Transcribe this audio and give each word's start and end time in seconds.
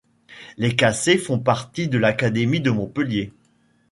Les 0.57 0.75
Cassés 0.75 1.19
font 1.19 1.37
partie 1.37 1.87
de 1.87 1.99
l'académie 1.99 2.59
de 2.59 2.71
Montpellier. 2.71 3.31